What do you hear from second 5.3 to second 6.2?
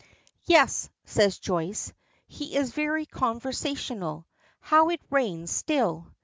still."